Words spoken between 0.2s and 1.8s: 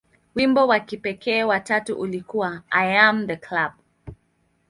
Wimbo wa kipekee wa